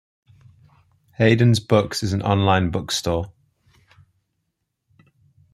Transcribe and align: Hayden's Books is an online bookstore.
Hayden's 1.19 1.59
Books 1.59 2.01
is 2.01 2.11
an 2.11 2.23
online 2.23 2.71
bookstore. 2.71 3.31